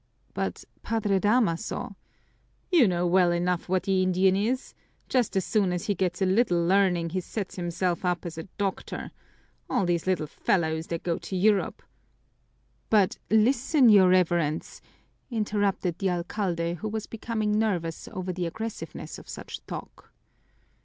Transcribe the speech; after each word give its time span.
"But, 0.33 0.65
Padre 0.81 1.19
Damaso" 1.19 1.95
"You 2.71 2.87
know 2.87 3.05
well 3.05 3.31
enough 3.31 3.69
what 3.69 3.83
the 3.83 4.01
Indian 4.01 4.35
is 4.35 4.73
just 5.09 5.35
as 5.37 5.45
soon 5.45 5.71
as 5.71 5.85
he 5.85 5.93
gets 5.93 6.23
a 6.23 6.25
little 6.25 6.65
learning 6.65 7.11
he 7.11 7.19
sets 7.21 7.53
himself 7.55 8.03
up 8.03 8.25
as 8.25 8.35
a 8.35 8.45
doctor! 8.57 9.11
All 9.69 9.85
these 9.85 10.07
little 10.07 10.25
fellows 10.25 10.87
that 10.87 11.03
go 11.03 11.19
to 11.19 11.35
Europe" 11.35 11.83
"But, 12.99 13.19
listen, 13.29 13.89
your 13.89 14.09
Reverence!" 14.09 14.81
interrupted 15.29 15.99
the 15.99 16.09
alcalde, 16.09 16.73
who 16.79 16.89
was 16.89 17.05
becoming 17.05 17.59
nervous 17.59 18.07
over 18.07 18.33
the 18.33 18.47
aggressiveness 18.47 19.19
of 19.19 19.29
such 19.29 19.63
talk. 19.67 20.11